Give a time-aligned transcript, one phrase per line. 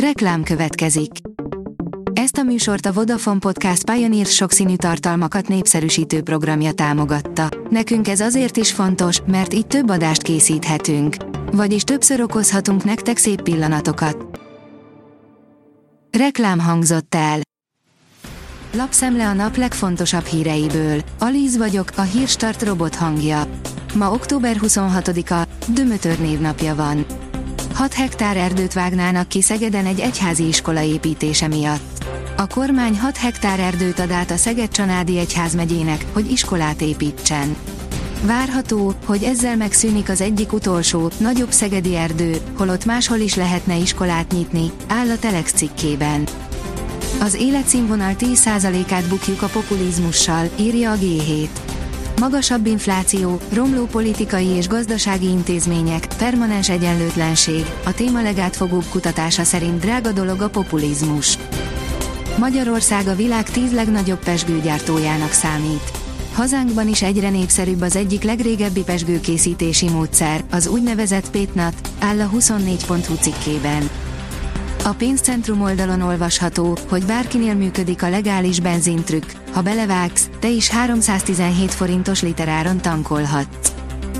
[0.00, 1.10] Reklám következik.
[2.12, 7.48] Ezt a műsort a Vodafone Podcast Pioneer sokszínű tartalmakat népszerűsítő programja támogatta.
[7.70, 11.16] Nekünk ez azért is fontos, mert így több adást készíthetünk.
[11.52, 14.40] Vagyis többször okozhatunk nektek szép pillanatokat.
[16.18, 17.40] Reklám hangzott el.
[18.72, 21.00] Lapszemle a nap legfontosabb híreiből.
[21.18, 23.42] Alíz vagyok, a hírstart robot hangja.
[23.94, 27.06] Ma október 26-a, Dömötör névnapja van.
[27.76, 32.04] 6 hektár erdőt vágnának ki Szegeden egy egyházi iskola építése miatt.
[32.36, 37.56] A kormány 6 hektár erdőt ad át a Szeged-Csanádi Egyházmegyének, hogy iskolát építsen.
[38.22, 44.32] Várható, hogy ezzel megszűnik az egyik utolsó, nagyobb szegedi erdő, holott máshol is lehetne iskolát
[44.32, 46.24] nyitni, áll a Telex cikkében.
[47.20, 51.48] Az életszínvonal 10%-át bukjuk a populizmussal, írja a G7.
[52.20, 60.12] Magasabb infláció, romló politikai és gazdasági intézmények, permanens egyenlőtlenség, a téma legátfogóbb kutatása szerint drága
[60.12, 61.38] dolog a populizmus.
[62.38, 65.90] Magyarország a világ tíz legnagyobb pesgőgyártójának számít.
[66.34, 73.14] Hazánkban is egyre népszerűbb az egyik legrégebbi pesgőkészítési módszer, az úgynevezett pétnat, áll a 24.hu
[73.14, 73.90] cikkében.
[74.86, 81.74] A pénzcentrum oldalon olvasható, hogy bárkinél működik a legális benzintrükk, ha belevágsz, te is 317
[81.74, 83.72] forintos literáron tankolhatsz.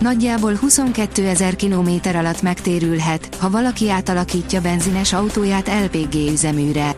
[0.00, 6.94] Nagyjából 22 ezer kilométer alatt megtérülhet, ha valaki átalakítja benzines autóját LPG üzeműre.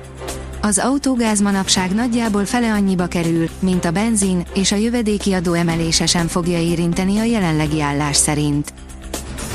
[0.60, 6.06] Az autógáz manapság nagyjából fele annyiba kerül, mint a benzin, és a jövedéki adó emelése
[6.06, 8.72] sem fogja érinteni a jelenlegi állás szerint.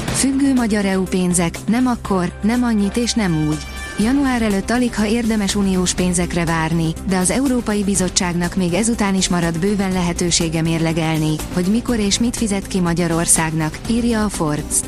[0.06, 3.66] Függő magyar EU pénzek, nem akkor, nem annyit és nem úgy.
[4.00, 9.30] Január előtt alig ha érdemes uniós pénzekre várni, de az Európai Bizottságnak még ezután is
[9.30, 14.80] marad bőven lehetősége mérlegelni, hogy mikor és mit fizet ki Magyarországnak, írja a Forbes.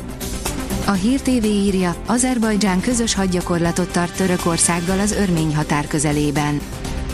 [0.86, 6.60] A Hír TV írja, Azerbajdzsán közös hadgyakorlatot tart Törökországgal az örmény határ közelében.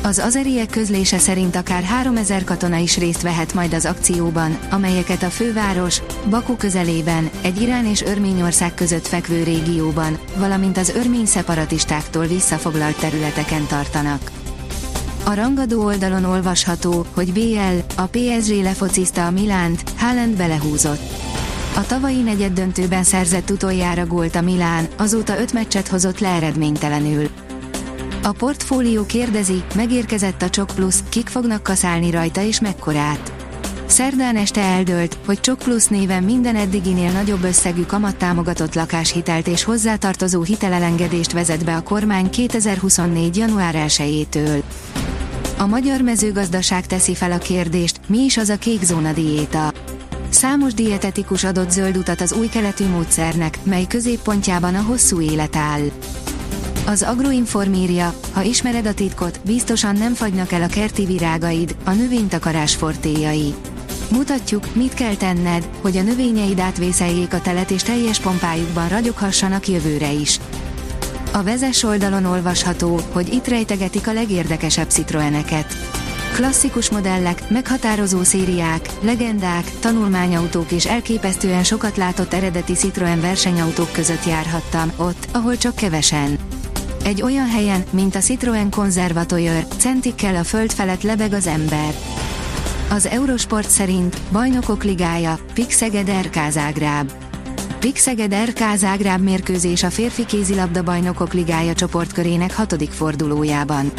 [0.03, 5.31] Az azeriek közlése szerint akár 3000 katona is részt vehet majd az akcióban, amelyeket a
[5.31, 12.99] főváros, Baku közelében, egy Irán és Örményország között fekvő régióban, valamint az örmény szeparatistáktól visszafoglalt
[12.99, 14.31] területeken tartanak.
[15.25, 21.01] A rangadó oldalon olvasható, hogy BL, a PSG lefociszta a Milánt, Haaland belehúzott.
[21.77, 27.29] A tavalyi negyed döntőben szerzett utoljára gólt a Milán, azóta öt meccset hozott le eredménytelenül.
[28.27, 33.33] A portfólió kérdezi, megérkezett a Csok Plus, kik fognak kaszálni rajta és mekkorát.
[33.87, 40.43] Szerdán este eldőlt, hogy Csok Plus néven minden eddiginél nagyobb összegű kamattámogatott lakáshitelt és hozzátartozó
[40.43, 43.37] hitelelengedést vezet be a kormány 2024.
[43.37, 44.63] január 1-től.
[45.59, 49.73] A magyar mezőgazdaság teszi fel a kérdést, mi is az a kék zóna diéta.
[50.29, 55.91] Számos dietetikus adott zöld utat az új keletű módszernek, mely középpontjában a hosszú élet áll.
[56.87, 61.91] Az Agroinform írja, ha ismered a titkot, biztosan nem fagynak el a kerti virágaid, a
[61.91, 63.55] növénytakarás fortéjai.
[64.11, 70.13] Mutatjuk, mit kell tenned, hogy a növényeid átvészeljék a telet és teljes pompájukban ragyoghassanak jövőre
[70.13, 70.41] is.
[71.33, 75.77] A vezes oldalon olvasható, hogy itt rejtegetik a legérdekesebb citroeneket
[76.37, 84.93] Klasszikus modellek, meghatározó szériák, legendák, tanulmányautók és elképesztően sokat látott eredeti Citroën versenyautók között járhattam,
[84.97, 86.39] ott, ahol csak kevesen.
[87.07, 91.95] Egy olyan helyen, mint a Citroën Conservatoire, centikkel a föld felett lebeg az ember.
[92.91, 97.13] Az Eurosport szerint Bajnokok Ligája, Pixeged RK Zágráb.
[97.79, 103.93] Pixeged RK Zágráb mérkőzés a férfi kézilabda Bajnokok Ligája csoportkörének hatodik fordulójában.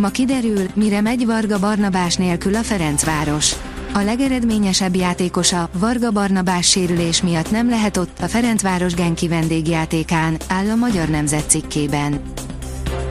[0.00, 3.54] Ma kiderül, mire megy Varga Barnabás nélkül a Ferencváros.
[3.92, 10.70] A legeredményesebb játékosa, Varga Barnabás sérülés miatt nem lehet ott a Ferencváros Genki vendégjátékán, áll
[10.70, 12.20] a Magyar Nemzet cikkében.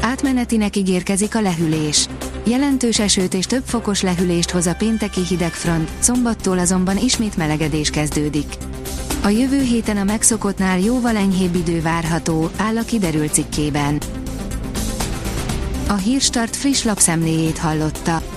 [0.02, 2.08] Átmenetinek ígérkezik a lehűlés.
[2.44, 8.56] Jelentős esőt és több fokos lehűlést hoz a pénteki hidegfront, szombattól azonban ismét melegedés kezdődik.
[9.24, 13.98] A jövő héten a megszokottnál jóval enyhébb idő várható, áll a kiderült cikkében.
[15.88, 18.37] A Hírstart friss lapszemléjét hallotta.